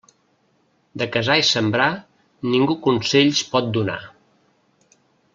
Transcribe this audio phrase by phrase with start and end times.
[1.01, 1.89] De casar i sembrar,
[2.53, 3.99] ningú consells pot donar.